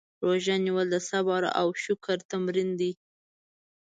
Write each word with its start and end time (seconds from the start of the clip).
روژه 0.25 0.55
نیول 0.65 0.87
د 0.91 0.95
صبر 1.09 1.41
او 1.59 1.67
شکر 1.83 2.17
تمرین 2.31 2.69
دی. 2.79 2.91